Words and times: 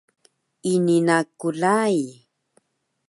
Ini 0.73 0.97
na 1.07 1.17
klai 1.39 2.01